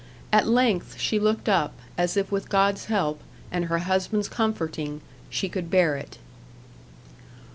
[0.33, 5.47] At length she looked up, as if with God's help and her husband's comforting she
[5.47, 6.17] could bear it.